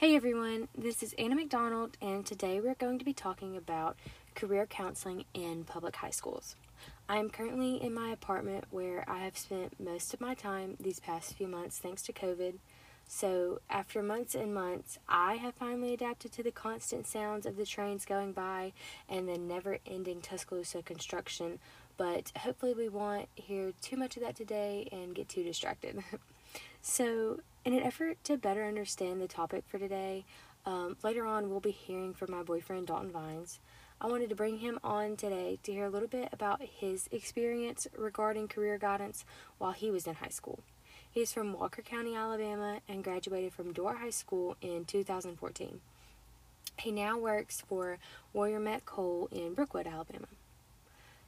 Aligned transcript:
Hey 0.00 0.16
everyone, 0.16 0.68
this 0.74 1.02
is 1.02 1.14
Anna 1.18 1.34
McDonald, 1.34 1.98
and 2.00 2.24
today 2.24 2.58
we're 2.58 2.72
going 2.72 2.98
to 2.98 3.04
be 3.04 3.12
talking 3.12 3.54
about 3.54 3.98
career 4.34 4.64
counseling 4.64 5.26
in 5.34 5.64
public 5.64 5.96
high 5.96 6.08
schools. 6.08 6.56
I 7.06 7.18
am 7.18 7.28
currently 7.28 7.76
in 7.76 7.92
my 7.92 8.08
apartment 8.08 8.64
where 8.70 9.04
I 9.06 9.18
have 9.18 9.36
spent 9.36 9.78
most 9.78 10.14
of 10.14 10.20
my 10.22 10.32
time 10.32 10.78
these 10.80 11.00
past 11.00 11.34
few 11.34 11.46
months 11.46 11.76
thanks 11.76 12.00
to 12.04 12.14
COVID. 12.14 12.54
So, 13.08 13.60
after 13.68 14.02
months 14.02 14.34
and 14.34 14.54
months, 14.54 14.98
I 15.06 15.34
have 15.34 15.52
finally 15.56 15.92
adapted 15.92 16.32
to 16.32 16.42
the 16.42 16.50
constant 16.50 17.06
sounds 17.06 17.44
of 17.44 17.58
the 17.58 17.66
trains 17.66 18.06
going 18.06 18.32
by 18.32 18.72
and 19.06 19.28
the 19.28 19.36
never 19.36 19.80
ending 19.84 20.22
Tuscaloosa 20.22 20.80
construction. 20.80 21.58
But 21.98 22.32
hopefully, 22.38 22.72
we 22.72 22.88
won't 22.88 23.28
hear 23.34 23.74
too 23.82 23.98
much 23.98 24.16
of 24.16 24.22
that 24.22 24.34
today 24.34 24.88
and 24.90 25.14
get 25.14 25.28
too 25.28 25.42
distracted. 25.42 26.02
so, 26.80 27.40
in 27.64 27.74
an 27.74 27.82
effort 27.82 28.22
to 28.24 28.36
better 28.36 28.64
understand 28.64 29.20
the 29.20 29.28
topic 29.28 29.64
for 29.66 29.78
today, 29.78 30.24
um, 30.64 30.96
later 31.02 31.26
on 31.26 31.50
we'll 31.50 31.60
be 31.60 31.70
hearing 31.70 32.14
from 32.14 32.30
my 32.30 32.42
boyfriend 32.42 32.86
Dalton 32.86 33.10
Vines. 33.10 33.58
I 34.00 34.06
wanted 34.06 34.30
to 34.30 34.34
bring 34.34 34.58
him 34.58 34.78
on 34.82 35.16
today 35.16 35.58
to 35.62 35.72
hear 35.72 35.84
a 35.84 35.90
little 35.90 36.08
bit 36.08 36.30
about 36.32 36.62
his 36.62 37.08
experience 37.12 37.86
regarding 37.96 38.48
career 38.48 38.78
guidance 38.78 39.26
while 39.58 39.72
he 39.72 39.90
was 39.90 40.06
in 40.06 40.14
high 40.14 40.28
school. 40.28 40.60
He 41.10 41.20
is 41.20 41.32
from 41.32 41.52
Walker 41.52 41.82
County, 41.82 42.14
Alabama, 42.14 42.80
and 42.88 43.04
graduated 43.04 43.52
from 43.52 43.72
Dora 43.72 43.98
High 43.98 44.10
School 44.10 44.56
in 44.62 44.84
2014. 44.86 45.80
He 46.78 46.92
now 46.92 47.18
works 47.18 47.62
for 47.68 47.98
Warrior 48.32 48.60
Met 48.60 48.86
Coal 48.86 49.28
in 49.30 49.52
Brookwood, 49.52 49.86
Alabama. 49.86 50.28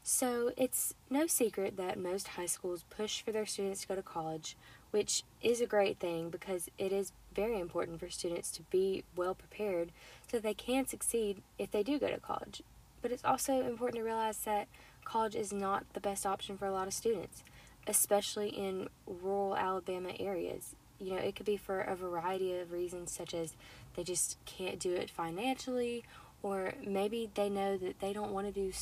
So, 0.05 0.53
it's 0.57 0.95
no 1.11 1.27
secret 1.27 1.77
that 1.77 1.99
most 1.99 2.29
high 2.29 2.47
schools 2.47 2.85
push 2.91 3.23
for 3.23 3.33
their 3.33 3.47
students 3.47 3.83
to 3.83 3.89
go 3.89 3.95
to 3.97 4.03
college, 4.03 4.57
which 4.93 5.25
is 5.43 5.61
a 5.61 5.67
great 5.67 5.99
thing 5.99 6.31
because 6.31 6.71
it 6.79 6.93
is 6.93 7.13
very 7.35 7.59
important 7.59 7.99
for 7.99 8.09
students 8.09 8.51
to 8.53 8.63
be 8.71 9.03
well 9.17 9.35
prepared 9.35 9.91
so 10.31 10.39
they 10.39 10.55
can 10.55 10.87
succeed 10.87 11.43
if 11.59 11.71
they 11.71 11.83
do 11.83 11.99
go 11.99 12.09
to 12.09 12.19
college. 12.19 12.63
But 13.03 13.11
it's 13.11 13.25
also 13.25 13.67
important 13.67 13.97
to 13.97 14.05
realize 14.05 14.39
that 14.45 14.69
college 15.05 15.35
is 15.35 15.53
not 15.53 15.85
the 15.93 16.01
best 16.01 16.25
option 16.25 16.57
for 16.57 16.67
a 16.67 16.73
lot 16.73 16.87
of 16.87 16.95
students 16.95 17.43
especially 17.87 18.49
in 18.49 18.89
rural 19.07 19.57
Alabama 19.57 20.13
areas. 20.19 20.75
You 20.99 21.15
know, 21.15 21.19
it 21.19 21.35
could 21.35 21.47
be 21.47 21.57
for 21.57 21.81
a 21.81 21.97
variety 21.97 22.57
of 22.59 22.71
reasons, 22.71 23.13
such 23.13 23.35
as 23.35 23.55
they 23.97 24.05
just 24.05 24.39
can't 24.45 24.79
do 24.79 24.95
it 24.95 25.11
financially, 25.11 26.05
or 26.43 26.75
maybe 26.85 27.31
they 27.35 27.49
know 27.49 27.77
that 27.77 28.01
they 28.01 28.13
don't 28.13 28.33
want 28.33 28.47
to 28.47 28.53
do 28.53 28.73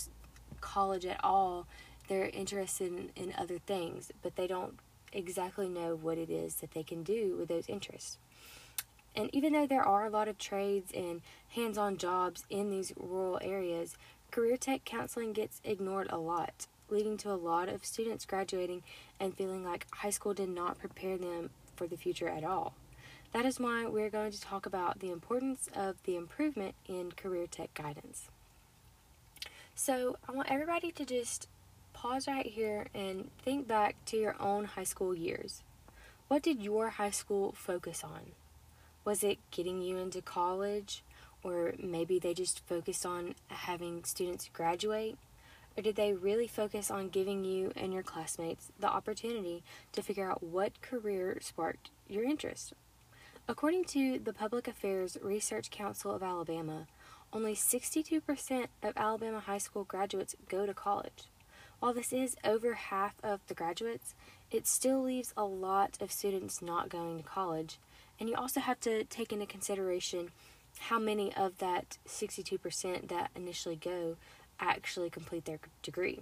college 0.61 1.07
at 1.07 1.23
all. 1.25 1.67
They're 2.09 2.29
interested 2.29 2.93
in, 2.93 3.11
in 3.17 3.35
other 3.39 3.59
things, 3.59 4.13
but 4.23 4.37
they 4.37 4.47
don't 4.47 4.79
exactly 5.13 5.69
know 5.69 5.95
what 5.95 6.19
it 6.19 6.31
is 6.31 6.57
that 6.57 6.73
they 6.73 6.83
can 6.83 7.03
do 7.03 7.37
with 7.39 7.49
those 7.49 7.69
interests. 7.69 8.19
And 9.15 9.29
even 9.35 9.53
though 9.53 9.67
there 9.67 9.83
are 9.83 10.05
a 10.05 10.11
lot 10.11 10.29
of 10.29 10.39
trades 10.39 10.93
and 10.95 11.23
hands 11.51 11.77
on 11.77 11.97
jobs 11.97 12.45
in 12.49 12.71
these 12.71 12.93
rural 12.97 13.41
areas, 13.43 13.97
career 14.31 14.57
tech 14.57 14.85
counseling 14.85 15.33
gets 15.33 15.61
ignored 15.65 16.07
a 16.11 16.19
lot 16.19 16.67
leading 16.91 17.17
to 17.19 17.31
a 17.31 17.35
lot 17.35 17.69
of 17.69 17.85
students 17.85 18.25
graduating 18.25 18.83
and 19.19 19.37
feeling 19.37 19.65
like 19.65 19.87
high 19.93 20.11
school 20.11 20.35
did 20.35 20.49
not 20.49 20.79
prepare 20.79 21.17
them 21.17 21.51
for 21.77 21.87
the 21.87 21.97
future 21.97 22.29
at 22.29 22.45
all. 22.45 22.75
That 23.33 23.47
is 23.47 23.61
why 23.61 23.87
we're 23.87 24.11
going 24.11 24.33
to 24.33 24.41
talk 24.41 24.67
about 24.67 24.99
the 24.99 25.13
importance 25.13 25.69
of 25.75 26.03
the 26.05 26.17
improvement 26.17 26.75
in 26.87 27.13
career 27.13 27.47
tech 27.47 27.73
guidance. 27.75 28.29
So, 29.75 30.17
I 30.29 30.33
want 30.33 30.51
everybody 30.51 30.91
to 30.93 31.05
just 31.05 31.49
pause 32.01 32.27
right 32.27 32.47
here 32.47 32.87
and 32.95 33.31
think 33.45 33.69
back 33.69 33.95
to 34.07 34.17
your 34.17 34.35
own 34.41 34.65
high 34.65 34.85
school 34.85 35.15
years. 35.15 35.63
What 36.29 36.43
did 36.43 36.63
your 36.63 36.89
high 36.89 37.11
school 37.11 37.53
focus 37.53 38.03
on? 38.03 38.33
Was 39.05 39.23
it 39.23 39.37
getting 39.51 39.83
you 39.83 39.99
into 39.99 40.23
college? 40.23 41.05
Or 41.43 41.75
maybe 41.79 42.19
they 42.19 42.33
just 42.33 42.67
focused 42.67 43.05
on 43.05 43.35
having 43.49 44.05
students 44.05 44.49
graduate? 44.51 45.19
Or 45.77 45.83
did 45.83 45.97
they 45.97 46.15
really 46.15 46.47
focus 46.47 46.91
on 46.91 47.11
giving 47.11 47.45
you 47.45 47.71
and 47.77 47.93
your 47.93 48.03
classmates 48.03 48.73
the 48.81 48.89
opportunity 48.89 49.63
to 49.93 50.03
figure 50.03 50.31
out 50.31 50.43
what 50.43 50.81
career 50.81 51.37
sparked 51.43 51.91
your 52.09 52.25
interest? 52.25 52.73
According 53.47 53.85
to 53.87 54.19
the 54.19 54.33
Public 54.33 54.67
Affairs 54.69 55.19
Research 55.21 55.71
Council 55.71 56.15
of 56.15 56.23
Alabama, 56.23 56.87
only 57.31 57.55
62% 57.55 58.69
of 58.83 58.97
Alabama 58.97 59.41
high 59.41 59.59
school 59.59 59.85
graduates 59.85 60.35
go 60.49 60.65
to 60.65 60.73
college. 60.73 61.25
While 61.81 61.95
this 61.95 62.13
is 62.13 62.37
over 62.45 62.75
half 62.75 63.15
of 63.23 63.41
the 63.47 63.55
graduates, 63.55 64.15
it 64.51 64.67
still 64.67 65.03
leaves 65.03 65.33
a 65.35 65.45
lot 65.45 65.97
of 66.01 66.13
students 66.13 66.61
not 66.61 66.91
going 66.91 67.17
to 67.17 67.29
college, 67.29 67.79
and 68.19 68.29
you 68.29 68.37
also 68.37 68.61
have 68.61 68.79
to 68.81 69.05
take 69.05 69.33
into 69.33 69.47
consideration 69.47 70.31
how 70.79 70.99
many 70.99 71.35
of 71.35 71.57
that 71.59 71.97
62% 72.07 73.09
that 73.09 73.31
initially 73.35 73.77
go 73.77 74.17
actually 74.61 75.09
complete 75.09 75.47
their 75.47 75.59
degree. 75.83 76.21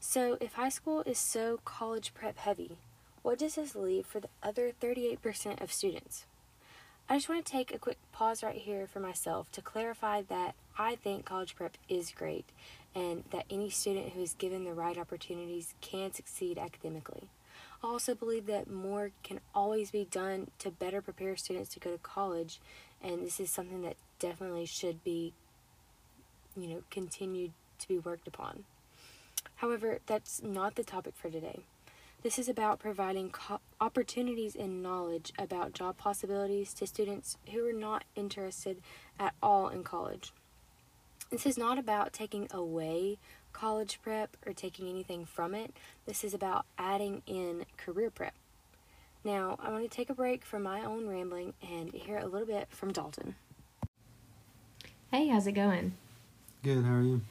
So, 0.00 0.38
if 0.40 0.54
high 0.54 0.70
school 0.70 1.02
is 1.02 1.18
so 1.18 1.60
college 1.66 2.14
prep 2.14 2.38
heavy, 2.38 2.78
what 3.22 3.38
does 3.38 3.56
this 3.56 3.76
leave 3.76 4.06
for 4.06 4.20
the 4.20 4.28
other 4.42 4.72
38% 4.80 5.60
of 5.60 5.70
students? 5.70 6.24
I 7.08 7.16
just 7.16 7.28
want 7.28 7.44
to 7.44 7.52
take 7.52 7.74
a 7.74 7.78
quick 7.78 7.98
pause 8.10 8.42
right 8.42 8.56
here 8.56 8.86
for 8.86 9.00
myself 9.00 9.52
to 9.52 9.60
clarify 9.60 10.22
that 10.22 10.54
I 10.78 10.96
think 10.96 11.26
college 11.26 11.54
prep 11.54 11.76
is 11.88 12.10
great 12.10 12.46
and 12.94 13.24
that 13.30 13.46
any 13.50 13.70
student 13.70 14.10
who 14.10 14.22
is 14.22 14.34
given 14.34 14.64
the 14.64 14.74
right 14.74 14.98
opportunities 14.98 15.74
can 15.80 16.12
succeed 16.12 16.58
academically. 16.58 17.28
I 17.82 17.88
also 17.88 18.14
believe 18.14 18.46
that 18.46 18.70
more 18.70 19.10
can 19.22 19.40
always 19.54 19.90
be 19.90 20.06
done 20.10 20.50
to 20.58 20.70
better 20.70 21.02
prepare 21.02 21.36
students 21.36 21.70
to 21.70 21.80
go 21.80 21.90
to 21.90 21.98
college, 21.98 22.60
and 23.02 23.24
this 23.24 23.40
is 23.40 23.50
something 23.50 23.82
that 23.82 23.96
definitely 24.18 24.66
should 24.66 25.02
be 25.02 25.32
you 26.56 26.68
know, 26.68 26.82
continued 26.90 27.52
to 27.78 27.88
be 27.88 27.98
worked 27.98 28.28
upon. 28.28 28.64
However, 29.56 29.98
that's 30.06 30.42
not 30.42 30.74
the 30.74 30.84
topic 30.84 31.14
for 31.16 31.30
today. 31.30 31.60
This 32.22 32.38
is 32.38 32.48
about 32.48 32.78
providing 32.78 33.30
co- 33.30 33.60
opportunities 33.80 34.54
and 34.54 34.82
knowledge 34.82 35.32
about 35.38 35.72
job 35.72 35.96
possibilities 35.96 36.72
to 36.74 36.86
students 36.86 37.36
who 37.50 37.66
are 37.66 37.72
not 37.72 38.04
interested 38.14 38.80
at 39.18 39.34
all 39.42 39.68
in 39.68 39.82
college. 39.82 40.32
This 41.32 41.46
is 41.46 41.56
not 41.56 41.78
about 41.78 42.12
taking 42.12 42.46
away 42.50 43.16
college 43.54 44.00
prep 44.02 44.36
or 44.46 44.52
taking 44.52 44.86
anything 44.86 45.24
from 45.24 45.54
it. 45.54 45.74
This 46.04 46.24
is 46.24 46.34
about 46.34 46.66
adding 46.76 47.22
in 47.26 47.64
career 47.78 48.10
prep. 48.10 48.34
Now, 49.24 49.56
I 49.58 49.70
want 49.70 49.82
to 49.82 49.88
take 49.88 50.10
a 50.10 50.14
break 50.14 50.44
from 50.44 50.62
my 50.62 50.84
own 50.84 51.08
rambling 51.08 51.54
and 51.66 51.90
hear 51.90 52.18
a 52.18 52.26
little 52.26 52.46
bit 52.46 52.68
from 52.68 52.92
Dalton. 52.92 53.36
Hey, 55.10 55.28
how's 55.28 55.46
it 55.46 55.52
going? 55.52 55.94
Good. 56.62 56.84
How 56.84 56.96
are 56.96 57.00
you? 57.00 57.22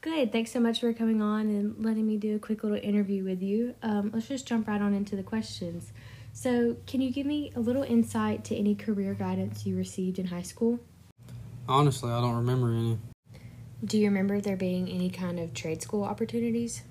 Good. 0.00 0.30
Thanks 0.30 0.52
so 0.52 0.60
much 0.60 0.78
for 0.78 0.92
coming 0.92 1.20
on 1.20 1.48
and 1.48 1.84
letting 1.84 2.06
me 2.06 2.18
do 2.18 2.36
a 2.36 2.38
quick 2.38 2.62
little 2.62 2.78
interview 2.78 3.24
with 3.24 3.42
you. 3.42 3.74
Um, 3.82 4.12
let's 4.14 4.28
just 4.28 4.46
jump 4.46 4.68
right 4.68 4.80
on 4.80 4.94
into 4.94 5.16
the 5.16 5.24
questions. 5.24 5.92
So, 6.32 6.76
can 6.86 7.00
you 7.00 7.10
give 7.10 7.26
me 7.26 7.50
a 7.56 7.60
little 7.60 7.82
insight 7.82 8.44
to 8.44 8.56
any 8.56 8.76
career 8.76 9.12
guidance 9.14 9.66
you 9.66 9.76
received 9.76 10.20
in 10.20 10.26
high 10.26 10.42
school? 10.42 10.78
Honestly, 11.68 12.12
I 12.12 12.20
don't 12.20 12.36
remember 12.36 12.68
any. 12.68 12.96
Do 13.82 13.96
you 13.96 14.08
remember 14.08 14.42
there 14.42 14.56
being 14.56 14.90
any 14.90 15.08
kind 15.08 15.40
of 15.40 15.54
trade 15.54 15.80
school 15.80 16.04
opportunities? 16.04 16.82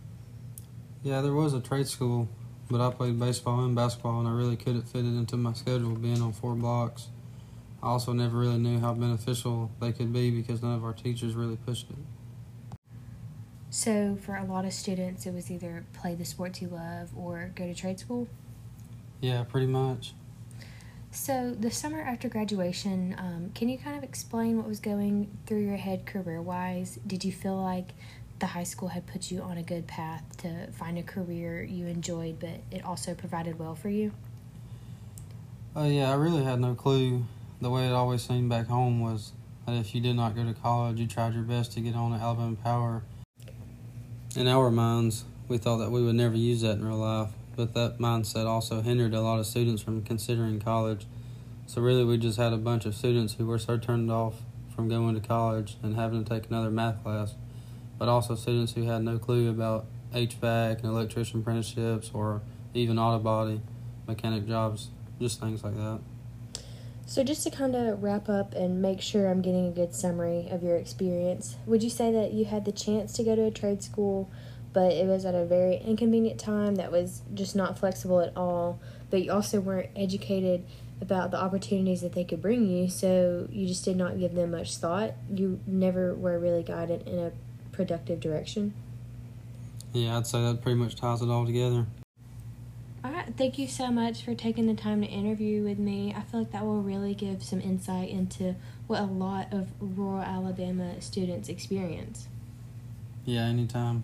Yeah, 1.03 1.21
there 1.21 1.33
was 1.33 1.53
a 1.53 1.59
trade 1.59 1.87
school, 1.87 2.27
but 2.69 2.81
I 2.81 2.89
played 2.89 3.19
baseball 3.19 3.63
and 3.63 3.75
basketball, 3.75 4.19
and 4.19 4.27
I 4.27 4.31
really 4.31 4.57
couldn't 4.57 4.83
fit 4.83 5.05
it 5.05 5.09
into 5.09 5.37
my 5.37 5.53
schedule 5.53 5.91
being 5.91 6.19
on 6.19 6.33
four 6.33 6.55
blocks. 6.55 7.09
I 7.83 7.87
also 7.89 8.11
never 8.11 8.39
really 8.39 8.57
knew 8.57 8.79
how 8.79 8.95
beneficial 8.95 9.69
they 9.79 9.91
could 9.91 10.11
be 10.11 10.31
because 10.31 10.63
none 10.63 10.75
of 10.75 10.83
our 10.83 10.93
teachers 10.93 11.35
really 11.35 11.57
pushed 11.57 11.91
it. 11.91 12.79
So, 13.69 14.17
for 14.19 14.35
a 14.35 14.43
lot 14.43 14.65
of 14.65 14.73
students, 14.73 15.27
it 15.27 15.33
was 15.33 15.51
either 15.51 15.85
play 15.93 16.15
the 16.15 16.25
sports 16.25 16.59
you 16.59 16.69
love 16.69 17.11
or 17.15 17.51
go 17.53 17.67
to 17.67 17.75
trade 17.75 17.99
school? 17.99 18.27
Yeah, 19.21 19.43
pretty 19.43 19.67
much. 19.67 20.13
So, 21.11 21.55
the 21.59 21.71
summer 21.71 22.01
after 22.01 22.29
graduation, 22.29 23.15
um, 23.17 23.51
can 23.55 23.67
you 23.67 23.79
kind 23.79 23.97
of 23.97 24.03
explain 24.03 24.57
what 24.57 24.67
was 24.67 24.79
going 24.79 25.35
through 25.47 25.61
your 25.65 25.77
head 25.77 26.05
career 26.05 26.41
wise? 26.41 26.99
Did 27.05 27.25
you 27.25 27.31
feel 27.31 27.59
like 27.59 27.89
the 28.37 28.45
high 28.45 28.63
school 28.63 28.89
had 28.89 29.07
put 29.07 29.31
you 29.31 29.41
on 29.41 29.57
a 29.57 29.63
good 29.63 29.87
path 29.87 30.23
to 30.37 30.71
find 30.71 30.97
a 30.97 31.03
career 31.03 31.63
you 31.63 31.87
enjoyed, 31.87 32.39
but 32.39 32.61
it 32.71 32.85
also 32.85 33.15
provided 33.15 33.57
well 33.57 33.75
for 33.75 33.89
you? 33.89 34.11
Uh, 35.75 35.83
yeah, 35.83 36.11
I 36.11 36.15
really 36.15 36.43
had 36.43 36.59
no 36.59 36.75
clue 36.75 37.23
the 37.61 37.69
way 37.69 37.87
it 37.87 37.91
always 37.91 38.21
seemed 38.21 38.49
back 38.49 38.67
home 38.67 39.01
was 39.01 39.33
that 39.65 39.75
if 39.75 39.93
you 39.93 40.01
did 40.01 40.15
not 40.15 40.35
go 40.35 40.43
to 40.45 40.53
college, 40.53 40.99
you 40.99 41.07
tried 41.07 41.33
your 41.33 41.43
best 41.43 41.73
to 41.73 41.81
get 41.81 41.95
on 41.95 42.13
at 42.13 42.21
Alabama 42.21 42.55
Power. 42.63 43.03
In 44.35 44.47
our 44.47 44.71
minds, 44.71 45.25
we 45.47 45.57
thought 45.57 45.77
that 45.77 45.91
we 45.91 46.03
would 46.03 46.15
never 46.15 46.35
use 46.35 46.61
that 46.61 46.77
in 46.77 46.85
real 46.85 46.97
life, 46.97 47.29
but 47.55 47.73
that 47.73 47.97
mindset 47.99 48.45
also 48.45 48.81
hindered 48.81 49.13
a 49.13 49.21
lot 49.21 49.39
of 49.39 49.45
students 49.45 49.81
from 49.81 50.03
considering 50.03 50.59
college. 50.59 51.05
So, 51.65 51.81
really, 51.81 52.03
we 52.03 52.17
just 52.17 52.37
had 52.37 52.53
a 52.53 52.57
bunch 52.57 52.85
of 52.85 52.95
students 52.95 53.33
who 53.33 53.45
were 53.45 53.59
so 53.59 53.77
turned 53.77 54.11
off 54.11 54.41
from 54.75 54.87
going 54.87 55.19
to 55.19 55.27
college 55.27 55.77
and 55.83 55.95
having 55.95 56.23
to 56.23 56.29
take 56.29 56.49
another 56.49 56.71
math 56.71 57.03
class, 57.03 57.35
but 57.97 58.07
also 58.07 58.35
students 58.35 58.73
who 58.73 58.83
had 58.83 59.03
no 59.03 59.19
clue 59.19 59.49
about 59.49 59.85
HVAC 60.13 60.77
and 60.77 60.85
electrician 60.85 61.41
apprenticeships 61.41 62.11
or 62.13 62.41
even 62.73 62.97
auto 62.97 63.21
body 63.21 63.61
mechanic 64.07 64.47
jobs, 64.47 64.89
just 65.19 65.39
things 65.39 65.63
like 65.63 65.75
that. 65.75 65.99
So, 67.05 67.23
just 67.23 67.43
to 67.43 67.49
kind 67.49 67.75
of 67.75 68.03
wrap 68.03 68.29
up 68.29 68.53
and 68.53 68.81
make 68.81 69.01
sure 69.01 69.27
I'm 69.27 69.41
getting 69.41 69.67
a 69.67 69.71
good 69.71 69.95
summary 69.95 70.47
of 70.51 70.61
your 70.61 70.75
experience, 70.75 71.57
would 71.65 71.81
you 71.81 71.89
say 71.89 72.11
that 72.11 72.33
you 72.33 72.45
had 72.45 72.65
the 72.65 72.71
chance 72.71 73.13
to 73.13 73.23
go 73.23 73.35
to 73.35 73.45
a 73.45 73.51
trade 73.51 73.81
school, 73.81 74.29
but 74.79 74.93
it 74.93 75.05
was 75.07 75.25
at 75.25 75.35
a 75.35 75.43
very 75.43 75.75
inconvenient 75.75 76.39
time 76.39 76.75
that 76.75 76.89
was 76.89 77.21
just 77.33 77.53
not 77.53 77.77
flexible 77.77 78.21
at 78.21 78.31
all, 78.37 78.79
but 79.09 79.21
you 79.21 79.29
also 79.29 79.59
weren't 79.59 79.89
educated 79.93 80.65
about 81.01 81.31
the 81.31 81.37
opportunities 81.37 81.99
that 81.99 82.13
they 82.13 82.23
could 82.23 82.41
bring 82.41 82.65
you, 82.65 82.87
so 82.87 83.45
you 83.51 83.67
just 83.67 83.83
did 83.83 83.97
not 83.97 84.17
give 84.17 84.35
them 84.35 84.51
much 84.51 84.77
thought? 84.77 85.15
You 85.29 85.59
never 85.67 86.15
were 86.15 86.39
really 86.39 86.63
guided 86.63 87.05
in 87.05 87.19
a 87.19 87.33
productive 87.73 88.21
direction? 88.21 88.73
Yeah, 89.91 90.15
I'd 90.15 90.25
say 90.25 90.41
that 90.43 90.61
pretty 90.61 90.79
much 90.79 90.95
ties 90.95 91.21
it 91.21 91.27
all 91.27 91.45
together. 91.45 91.85
All 93.03 93.11
right, 93.11 93.33
thank 93.37 93.59
you 93.59 93.67
so 93.67 93.91
much 93.91 94.23
for 94.23 94.33
taking 94.33 94.65
the 94.67 94.75
time 94.75 95.01
to 95.01 95.07
interview 95.07 95.61
with 95.61 95.77
me. 95.77 96.15
I 96.15 96.21
feel 96.21 96.39
like 96.39 96.53
that 96.53 96.63
will 96.63 96.81
really 96.81 97.13
give 97.13 97.43
some 97.43 97.59
insight 97.59 98.07
into 98.07 98.55
what 98.87 99.01
a 99.01 99.05
lot 99.05 99.51
of 99.51 99.67
rural 99.81 100.21
Alabama 100.21 101.01
students 101.01 101.49
experience. 101.49 102.29
Yeah, 103.25 103.41
anytime. 103.41 104.03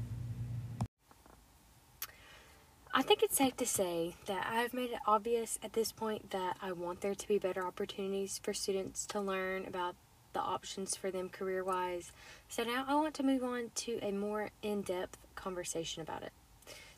I 2.98 3.02
think 3.02 3.24
it's 3.24 3.36
safe 3.36 3.58
to 3.58 3.66
say 3.66 4.16
that 4.26 4.48
I've 4.50 4.74
made 4.74 4.92
it 4.92 5.00
obvious 5.06 5.60
at 5.62 5.74
this 5.74 5.92
point 5.92 6.32
that 6.32 6.56
I 6.62 6.72
want 6.72 7.02
there 7.02 7.14
to 7.14 7.28
be 7.28 7.38
better 7.38 7.68
opportunities 7.68 8.40
for 8.42 8.54
students 8.54 9.06
to 9.08 9.20
learn 9.20 9.66
about 9.66 9.98
the 10.32 10.40
options 10.40 10.96
for 10.96 11.12
them 11.12 11.28
career 11.28 11.62
wise. 11.62 12.14
So 12.48 12.64
now 12.64 12.86
I 12.88 12.96
want 12.96 13.14
to 13.16 13.24
move 13.24 13.44
on 13.44 13.72
to 13.76 14.00
a 14.02 14.14
more 14.14 14.50
in 14.62 14.82
depth 14.82 15.18
conversation 15.36 16.04
about 16.04 16.24
it. 16.24 16.32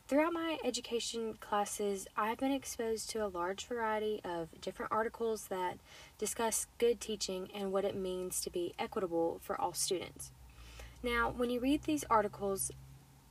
Throughout 0.06 0.32
my 0.32 0.58
education 0.64 1.34
classes, 1.40 2.06
I've 2.16 2.38
been 2.38 2.52
exposed 2.52 3.10
to 3.10 3.26
a 3.26 3.26
large 3.26 3.66
variety 3.66 4.20
of 4.24 4.50
different 4.60 4.92
articles 4.92 5.48
that 5.48 5.78
discuss 6.16 6.68
good 6.78 7.00
teaching 7.00 7.48
and 7.52 7.72
what 7.72 7.84
it 7.84 7.96
means 7.96 8.40
to 8.42 8.50
be 8.50 8.72
equitable 8.78 9.40
for 9.42 9.60
all 9.60 9.72
students. 9.72 10.30
Now, 11.02 11.28
when 11.36 11.50
you 11.50 11.58
read 11.58 11.82
these 11.82 12.04
articles, 12.08 12.70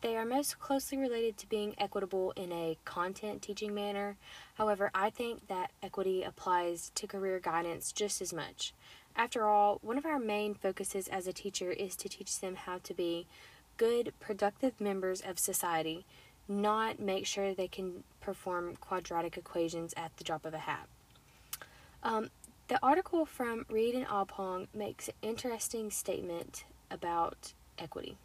they 0.01 0.15
are 0.15 0.25
most 0.25 0.59
closely 0.59 0.97
related 0.97 1.37
to 1.37 1.49
being 1.49 1.75
equitable 1.77 2.31
in 2.35 2.51
a 2.51 2.77
content 2.85 3.41
teaching 3.41 3.73
manner. 3.73 4.17
However, 4.55 4.91
I 4.93 5.09
think 5.09 5.47
that 5.47 5.71
equity 5.81 6.23
applies 6.23 6.91
to 6.95 7.07
career 7.07 7.39
guidance 7.39 7.91
just 7.91 8.21
as 8.21 8.33
much. 8.33 8.73
After 9.15 9.45
all, 9.45 9.79
one 9.81 9.97
of 9.97 10.05
our 10.05 10.19
main 10.19 10.53
focuses 10.53 11.07
as 11.07 11.27
a 11.27 11.33
teacher 11.33 11.71
is 11.71 11.95
to 11.97 12.09
teach 12.09 12.39
them 12.39 12.55
how 12.55 12.77
to 12.83 12.93
be 12.93 13.25
good, 13.77 14.13
productive 14.19 14.79
members 14.79 15.21
of 15.21 15.39
society 15.39 16.05
not 16.47 16.99
make 16.99 17.25
sure 17.25 17.53
they 17.53 17.67
can 17.67 18.03
perform 18.21 18.75
quadratic 18.77 19.37
equations 19.37 19.93
at 19.97 20.15
the 20.17 20.23
drop 20.23 20.45
of 20.45 20.53
a 20.53 20.59
hat. 20.59 20.87
Um, 22.03 22.29
the 22.67 22.79
article 22.81 23.25
from 23.25 23.65
Reed 23.69 23.95
and 23.95 24.07
Oppong 24.07 24.67
makes 24.73 25.07
an 25.07 25.15
interesting 25.21 25.91
statement 25.91 26.65
about 26.89 27.53
equity. 27.77 28.17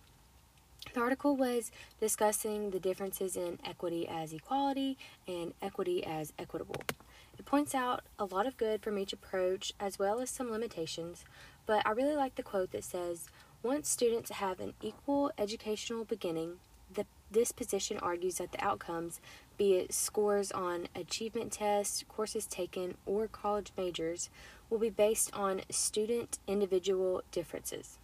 The 0.94 1.00
article 1.00 1.36
was 1.36 1.70
discussing 2.00 2.70
the 2.70 2.80
differences 2.80 3.36
in 3.36 3.58
equity 3.64 4.06
as 4.06 4.32
equality 4.32 4.98
and 5.26 5.54
equity 5.62 6.04
as 6.04 6.32
equitable. 6.38 6.82
It 7.38 7.46
points 7.46 7.74
out 7.74 8.02
a 8.18 8.26
lot 8.26 8.46
of 8.46 8.58
good 8.58 8.82
from 8.82 8.98
each 8.98 9.12
approach 9.12 9.72
as 9.80 9.98
well 9.98 10.20
as 10.20 10.28
some 10.28 10.50
limitations, 10.50 11.24
but 11.64 11.86
I 11.86 11.92
really 11.92 12.14
like 12.14 12.34
the 12.34 12.42
quote 12.42 12.72
that 12.72 12.84
says, 12.84 13.28
Once 13.62 13.88
students 13.88 14.30
have 14.32 14.60
an 14.60 14.74
equal 14.82 15.32
educational 15.38 16.04
beginning, 16.04 16.58
the 16.92 17.06
this 17.30 17.52
position 17.52 17.96
argues 17.98 18.36
that 18.36 18.52
the 18.52 18.62
outcomes, 18.62 19.20
be 19.56 19.74
it 19.74 19.94
scores 19.94 20.52
on 20.52 20.88
achievement 20.94 21.52
tests, 21.52 22.04
courses 22.06 22.46
taken, 22.46 22.96
or 23.06 23.26
college 23.26 23.72
majors, 23.76 24.28
will 24.68 24.78
be 24.78 24.90
based 24.90 25.32
on 25.32 25.62
student 25.70 26.38
individual 26.46 27.22
differences. 27.32 27.98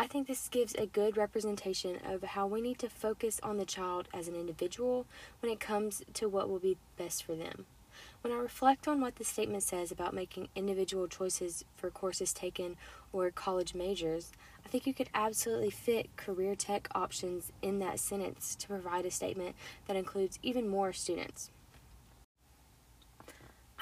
I 0.00 0.06
think 0.06 0.28
this 0.28 0.48
gives 0.48 0.76
a 0.76 0.86
good 0.86 1.16
representation 1.16 1.98
of 2.06 2.22
how 2.22 2.46
we 2.46 2.60
need 2.60 2.78
to 2.78 2.88
focus 2.88 3.40
on 3.42 3.56
the 3.56 3.64
child 3.64 4.06
as 4.14 4.28
an 4.28 4.36
individual 4.36 5.06
when 5.40 5.50
it 5.50 5.58
comes 5.58 6.04
to 6.14 6.28
what 6.28 6.48
will 6.48 6.60
be 6.60 6.76
best 6.96 7.24
for 7.24 7.34
them. 7.34 7.66
When 8.20 8.32
I 8.32 8.36
reflect 8.36 8.86
on 8.86 9.00
what 9.00 9.16
the 9.16 9.24
statement 9.24 9.64
says 9.64 9.90
about 9.90 10.14
making 10.14 10.50
individual 10.54 11.08
choices 11.08 11.64
for 11.76 11.90
courses 11.90 12.32
taken 12.32 12.76
or 13.12 13.32
college 13.32 13.74
majors, 13.74 14.30
I 14.64 14.68
think 14.68 14.86
you 14.86 14.94
could 14.94 15.10
absolutely 15.14 15.70
fit 15.70 16.16
career 16.16 16.54
tech 16.54 16.88
options 16.94 17.50
in 17.60 17.80
that 17.80 17.98
sentence 17.98 18.54
to 18.54 18.68
provide 18.68 19.04
a 19.04 19.10
statement 19.10 19.56
that 19.88 19.96
includes 19.96 20.38
even 20.44 20.68
more 20.68 20.92
students. 20.92 21.50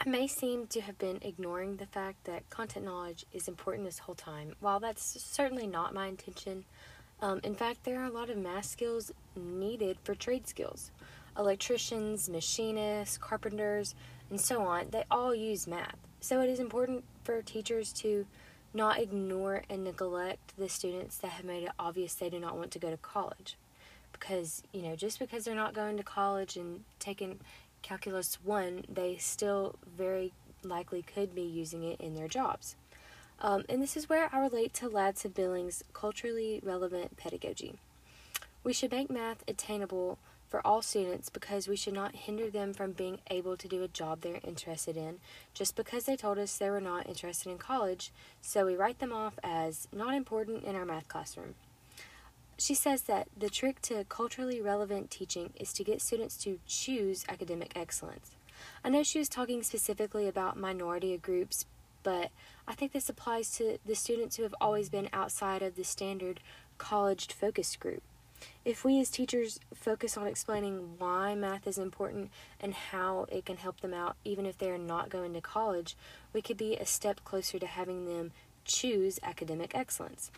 I 0.06 0.08
may 0.08 0.28
seem 0.28 0.68
to 0.68 0.80
have 0.82 0.98
been 0.98 1.18
ignoring 1.20 1.78
the 1.78 1.86
fact 1.86 2.26
that 2.26 2.48
content 2.48 2.84
knowledge 2.84 3.26
is 3.32 3.48
important 3.48 3.84
this 3.84 3.98
whole 3.98 4.14
time. 4.14 4.54
While 4.60 4.78
that's 4.78 5.20
certainly 5.20 5.66
not 5.66 5.94
my 5.94 6.06
intention, 6.06 6.64
um, 7.20 7.40
in 7.42 7.56
fact, 7.56 7.82
there 7.82 8.00
are 8.00 8.04
a 8.04 8.12
lot 8.12 8.30
of 8.30 8.36
math 8.36 8.66
skills 8.66 9.10
needed 9.34 9.98
for 10.04 10.14
trade 10.14 10.46
skills. 10.46 10.92
Electricians, 11.36 12.28
machinists, 12.28 13.18
carpenters, 13.18 13.96
and 14.30 14.40
so 14.40 14.62
on, 14.62 14.90
they 14.90 15.02
all 15.10 15.34
use 15.34 15.66
math. 15.66 15.98
So 16.20 16.40
it 16.40 16.50
is 16.50 16.60
important 16.60 17.02
for 17.24 17.42
teachers 17.42 17.92
to 17.94 18.26
not 18.72 19.00
ignore 19.00 19.64
and 19.68 19.82
neglect 19.82 20.56
the 20.56 20.68
students 20.68 21.18
that 21.18 21.32
have 21.32 21.44
made 21.44 21.64
it 21.64 21.72
obvious 21.80 22.14
they 22.14 22.30
do 22.30 22.38
not 22.38 22.56
want 22.56 22.70
to 22.70 22.78
go 22.78 22.90
to 22.90 22.96
college. 22.96 23.56
Because, 24.12 24.62
you 24.72 24.82
know, 24.82 24.94
just 24.94 25.18
because 25.18 25.44
they're 25.44 25.54
not 25.56 25.74
going 25.74 25.96
to 25.96 26.04
college 26.04 26.56
and 26.56 26.84
taking 27.00 27.40
Calculus 27.86 28.38
1, 28.42 28.86
they 28.88 29.16
still 29.16 29.76
very 29.96 30.32
likely 30.64 31.02
could 31.02 31.36
be 31.36 31.42
using 31.42 31.84
it 31.84 32.00
in 32.00 32.16
their 32.16 32.26
jobs. 32.26 32.74
Um, 33.40 33.62
and 33.68 33.80
this 33.80 33.96
is 33.96 34.08
where 34.08 34.28
I 34.32 34.40
relate 34.40 34.74
to 34.74 34.88
Ladson 34.88 35.32
Billings' 35.32 35.84
culturally 35.92 36.60
relevant 36.64 37.16
pedagogy. 37.16 37.78
We 38.64 38.72
should 38.72 38.90
make 38.90 39.08
math 39.08 39.44
attainable 39.46 40.18
for 40.48 40.66
all 40.66 40.82
students 40.82 41.30
because 41.30 41.68
we 41.68 41.76
should 41.76 41.94
not 41.94 42.16
hinder 42.16 42.50
them 42.50 42.74
from 42.74 42.90
being 42.90 43.20
able 43.30 43.56
to 43.56 43.68
do 43.68 43.84
a 43.84 43.88
job 43.88 44.20
they're 44.20 44.40
interested 44.42 44.96
in 44.96 45.20
just 45.54 45.76
because 45.76 46.06
they 46.06 46.16
told 46.16 46.38
us 46.38 46.56
they 46.56 46.70
were 46.70 46.80
not 46.80 47.08
interested 47.08 47.50
in 47.52 47.58
college, 47.58 48.10
so 48.42 48.66
we 48.66 48.74
write 48.74 48.98
them 48.98 49.12
off 49.12 49.38
as 49.44 49.86
not 49.92 50.12
important 50.12 50.64
in 50.64 50.74
our 50.74 50.84
math 50.84 51.06
classroom. 51.06 51.54
She 52.58 52.74
says 52.74 53.02
that 53.02 53.28
the 53.36 53.50
trick 53.50 53.82
to 53.82 54.04
culturally 54.04 54.62
relevant 54.62 55.10
teaching 55.10 55.52
is 55.60 55.72
to 55.74 55.84
get 55.84 56.00
students 56.00 56.36
to 56.38 56.58
choose 56.66 57.24
academic 57.28 57.72
excellence. 57.76 58.30
I 58.82 58.88
know 58.88 59.02
she 59.02 59.18
was 59.18 59.28
talking 59.28 59.62
specifically 59.62 60.26
about 60.26 60.56
minority 60.56 61.16
groups, 61.18 61.66
but 62.02 62.30
I 62.66 62.74
think 62.74 62.92
this 62.92 63.10
applies 63.10 63.50
to 63.56 63.78
the 63.84 63.94
students 63.94 64.36
who 64.36 64.42
have 64.44 64.54
always 64.58 64.88
been 64.88 65.10
outside 65.12 65.60
of 65.60 65.76
the 65.76 65.84
standard 65.84 66.40
college 66.78 67.28
focused 67.28 67.78
group. 67.78 68.02
If 68.64 68.84
we 68.84 69.00
as 69.00 69.10
teachers 69.10 69.60
focus 69.74 70.16
on 70.16 70.26
explaining 70.26 70.94
why 70.98 71.34
math 71.34 71.66
is 71.66 71.78
important 71.78 72.30
and 72.60 72.74
how 72.74 73.26
it 73.30 73.44
can 73.44 73.56
help 73.56 73.80
them 73.80 73.92
out, 73.92 74.16
even 74.24 74.46
if 74.46 74.56
they 74.56 74.70
are 74.70 74.78
not 74.78 75.10
going 75.10 75.34
to 75.34 75.40
college, 75.40 75.96
we 76.32 76.42
could 76.42 76.56
be 76.56 76.76
a 76.76 76.86
step 76.86 77.24
closer 77.24 77.58
to 77.58 77.66
having 77.66 78.06
them 78.06 78.32
choose 78.64 79.18
academic 79.22 79.74
excellence. 79.74 80.30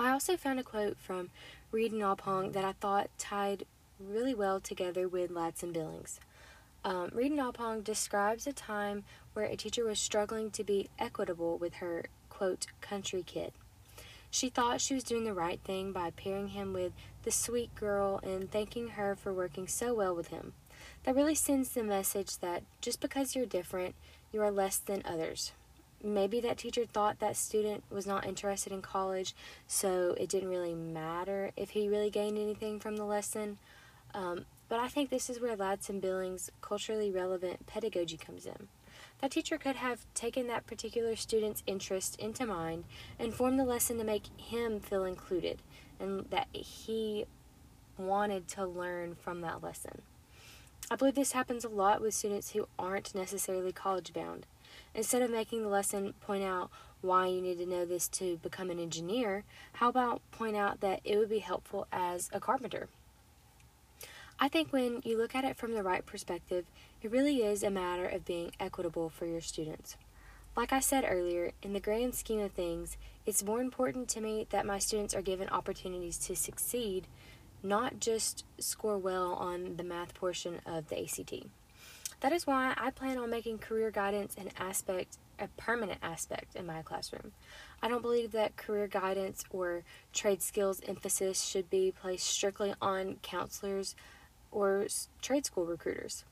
I 0.00 0.10
also 0.10 0.36
found 0.36 0.60
a 0.60 0.62
quote 0.62 0.96
from 0.96 1.30
Reed 1.72 1.90
and 1.90 2.02
Oppong 2.02 2.52
that 2.52 2.64
I 2.64 2.72
thought 2.72 3.10
tied 3.18 3.66
really 3.98 4.32
well 4.32 4.60
together 4.60 5.08
with 5.08 5.32
Ladson 5.32 5.72
Billings. 5.72 6.20
Um, 6.84 7.10
Reed 7.12 7.32
and 7.32 7.40
Oppong 7.40 7.82
describes 7.82 8.46
a 8.46 8.52
time 8.52 9.02
where 9.32 9.46
a 9.46 9.56
teacher 9.56 9.84
was 9.84 9.98
struggling 9.98 10.52
to 10.52 10.62
be 10.62 10.88
equitable 11.00 11.58
with 11.58 11.74
her, 11.74 12.04
quote, 12.30 12.68
country 12.80 13.24
kid. 13.26 13.52
She 14.30 14.50
thought 14.50 14.80
she 14.80 14.94
was 14.94 15.02
doing 15.02 15.24
the 15.24 15.34
right 15.34 15.58
thing 15.64 15.90
by 15.90 16.10
pairing 16.10 16.48
him 16.48 16.72
with 16.72 16.92
the 17.24 17.32
sweet 17.32 17.74
girl 17.74 18.20
and 18.22 18.48
thanking 18.48 18.90
her 18.90 19.16
for 19.16 19.32
working 19.32 19.66
so 19.66 19.94
well 19.94 20.14
with 20.14 20.28
him. 20.28 20.52
That 21.02 21.16
really 21.16 21.34
sends 21.34 21.70
the 21.70 21.82
message 21.82 22.38
that 22.38 22.62
just 22.80 23.00
because 23.00 23.34
you're 23.34 23.46
different, 23.46 23.96
you 24.30 24.42
are 24.42 24.52
less 24.52 24.76
than 24.76 25.02
others. 25.04 25.52
Maybe 26.02 26.40
that 26.40 26.58
teacher 26.58 26.84
thought 26.86 27.18
that 27.18 27.36
student 27.36 27.82
was 27.90 28.06
not 28.06 28.26
interested 28.26 28.72
in 28.72 28.82
college, 28.82 29.34
so 29.66 30.14
it 30.18 30.28
didn't 30.28 30.48
really 30.48 30.74
matter 30.74 31.50
if 31.56 31.70
he 31.70 31.88
really 31.88 32.10
gained 32.10 32.38
anything 32.38 32.78
from 32.78 32.96
the 32.96 33.04
lesson. 33.04 33.58
Um, 34.14 34.46
but 34.68 34.78
I 34.78 34.88
think 34.88 35.10
this 35.10 35.28
is 35.28 35.40
where 35.40 35.56
Ladson 35.56 36.00
Billings' 36.00 36.50
culturally 36.60 37.10
relevant 37.10 37.66
pedagogy 37.66 38.16
comes 38.16 38.46
in. 38.46 38.68
That 39.20 39.32
teacher 39.32 39.58
could 39.58 39.76
have 39.76 40.06
taken 40.14 40.46
that 40.46 40.66
particular 40.66 41.16
student's 41.16 41.64
interest 41.66 42.20
into 42.20 42.46
mind 42.46 42.84
and 43.18 43.34
formed 43.34 43.58
the 43.58 43.64
lesson 43.64 43.98
to 43.98 44.04
make 44.04 44.26
him 44.36 44.78
feel 44.78 45.04
included 45.04 45.60
and 45.98 46.26
that 46.30 46.46
he 46.52 47.26
wanted 47.96 48.46
to 48.48 48.64
learn 48.64 49.16
from 49.16 49.40
that 49.40 49.62
lesson. 49.62 50.02
I 50.90 50.96
believe 50.96 51.16
this 51.16 51.32
happens 51.32 51.64
a 51.64 51.68
lot 51.68 52.00
with 52.00 52.14
students 52.14 52.52
who 52.52 52.68
aren't 52.78 53.14
necessarily 53.14 53.72
college 53.72 54.12
bound. 54.12 54.46
Instead 54.94 55.22
of 55.22 55.30
making 55.30 55.62
the 55.62 55.68
lesson 55.68 56.14
point 56.20 56.44
out 56.44 56.70
why 57.00 57.26
you 57.26 57.40
need 57.40 57.58
to 57.58 57.66
know 57.66 57.84
this 57.84 58.08
to 58.08 58.36
become 58.38 58.70
an 58.70 58.80
engineer, 58.80 59.44
how 59.74 59.88
about 59.88 60.20
point 60.32 60.56
out 60.56 60.80
that 60.80 61.00
it 61.04 61.16
would 61.16 61.30
be 61.30 61.38
helpful 61.38 61.86
as 61.92 62.28
a 62.32 62.40
carpenter? 62.40 62.88
I 64.40 64.48
think 64.48 64.72
when 64.72 65.00
you 65.04 65.18
look 65.18 65.34
at 65.34 65.44
it 65.44 65.56
from 65.56 65.74
the 65.74 65.82
right 65.82 66.04
perspective, 66.06 66.64
it 67.02 67.10
really 67.10 67.42
is 67.42 67.62
a 67.62 67.70
matter 67.70 68.06
of 68.06 68.24
being 68.24 68.52
equitable 68.60 69.08
for 69.08 69.26
your 69.26 69.40
students. 69.40 69.96
Like 70.56 70.72
I 70.72 70.80
said 70.80 71.04
earlier, 71.08 71.52
in 71.62 71.72
the 71.72 71.80
grand 71.80 72.14
scheme 72.14 72.40
of 72.40 72.52
things, 72.52 72.96
it's 73.26 73.44
more 73.44 73.60
important 73.60 74.08
to 74.10 74.20
me 74.20 74.46
that 74.50 74.66
my 74.66 74.78
students 74.78 75.14
are 75.14 75.22
given 75.22 75.48
opportunities 75.48 76.18
to 76.18 76.34
succeed, 76.34 77.06
not 77.62 78.00
just 78.00 78.44
score 78.58 78.98
well 78.98 79.34
on 79.34 79.76
the 79.76 79.84
math 79.84 80.14
portion 80.14 80.60
of 80.66 80.88
the 80.88 81.00
ACT. 81.00 81.46
That 82.20 82.32
is 82.32 82.46
why 82.46 82.74
I 82.76 82.90
plan 82.90 83.18
on 83.18 83.30
making 83.30 83.58
career 83.58 83.92
guidance 83.92 84.34
an 84.36 84.50
aspect, 84.58 85.18
a 85.38 85.46
permanent 85.56 86.00
aspect 86.02 86.56
in 86.56 86.66
my 86.66 86.82
classroom. 86.82 87.32
I 87.80 87.88
don't 87.88 88.02
believe 88.02 88.32
that 88.32 88.56
career 88.56 88.88
guidance 88.88 89.44
or 89.50 89.84
trade 90.12 90.42
skills 90.42 90.80
emphasis 90.86 91.44
should 91.44 91.70
be 91.70 91.92
placed 91.92 92.26
strictly 92.26 92.74
on 92.82 93.18
counselors 93.22 93.94
or 94.50 94.86
trade 95.22 95.46
school 95.46 95.64
recruiters. 95.64 96.24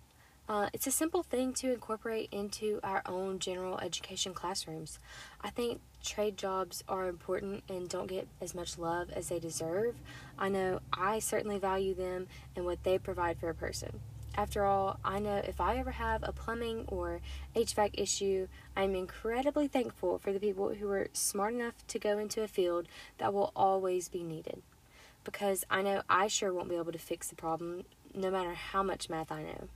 Uh, 0.48 0.68
it's 0.72 0.86
a 0.86 0.92
simple 0.92 1.22
thing 1.22 1.52
to 1.52 1.72
incorporate 1.72 2.28
into 2.32 2.78
our 2.82 3.02
own 3.06 3.38
general 3.38 3.78
education 3.78 4.32
classrooms. 4.32 4.98
I 5.40 5.50
think 5.50 5.80
trade 6.04 6.36
jobs 6.36 6.82
are 6.88 7.08
important 7.08 7.64
and 7.68 7.88
don't 7.88 8.06
get 8.06 8.28
as 8.40 8.54
much 8.54 8.78
love 8.78 9.10
as 9.10 9.28
they 9.28 9.40
deserve. 9.40 9.96
I 10.38 10.48
know 10.48 10.80
I 10.92 11.20
certainly 11.20 11.58
value 11.58 11.94
them 11.94 12.26
and 12.56 12.64
what 12.64 12.82
they 12.84 12.98
provide 12.98 13.38
for 13.38 13.50
a 13.50 13.54
person. 13.54 14.00
After 14.36 14.64
all, 14.64 14.98
I 15.04 15.18
know 15.18 15.36
if 15.36 15.60
I 15.60 15.76
ever 15.76 15.92
have 15.92 16.22
a 16.22 16.32
plumbing 16.32 16.84
or 16.88 17.20
HVAC 17.54 17.90
issue, 17.94 18.48
I'm 18.76 18.94
incredibly 18.94 19.66
thankful 19.66 20.18
for 20.18 20.32
the 20.32 20.40
people 20.40 20.74
who 20.74 20.90
are 20.90 21.08
smart 21.14 21.54
enough 21.54 21.86
to 21.88 21.98
go 21.98 22.18
into 22.18 22.42
a 22.42 22.48
field 22.48 22.86
that 23.16 23.32
will 23.32 23.50
always 23.56 24.08
be 24.08 24.22
needed. 24.22 24.62
Because 25.24 25.64
I 25.70 25.82
know 25.82 26.02
I 26.08 26.28
sure 26.28 26.52
won't 26.52 26.68
be 26.68 26.76
able 26.76 26.92
to 26.92 26.98
fix 26.98 27.28
the 27.28 27.34
problem 27.34 27.84
no 28.14 28.30
matter 28.30 28.54
how 28.54 28.82
much 28.82 29.08
math 29.08 29.32
I 29.32 29.42
know. 29.42 29.68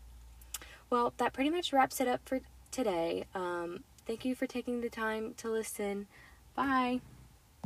Well, 0.90 1.14
that 1.16 1.32
pretty 1.32 1.50
much 1.50 1.72
wraps 1.72 2.00
it 2.00 2.08
up 2.08 2.20
for 2.24 2.40
today. 2.70 3.24
Um, 3.34 3.84
thank 4.06 4.24
you 4.24 4.34
for 4.34 4.46
taking 4.46 4.80
the 4.80 4.90
time 4.90 5.34
to 5.38 5.50
listen. 5.50 6.06
Bye. 6.54 7.00